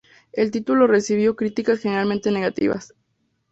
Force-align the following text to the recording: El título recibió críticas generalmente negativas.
El 0.33 0.49
título 0.49 0.87
recibió 0.87 1.35
críticas 1.35 1.77
generalmente 1.79 2.31
negativas. 2.31 2.95